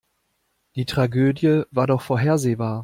[0.75, 2.79] Die Tragödie war doch vorhersehbar.